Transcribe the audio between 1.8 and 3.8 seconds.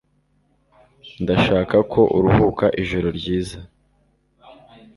ko uruhuka ijoro ryiza